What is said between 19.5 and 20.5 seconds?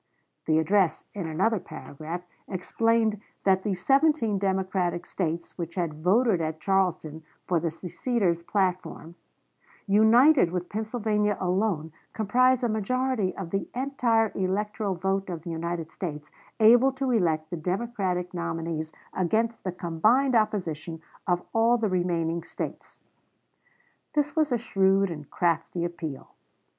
the combined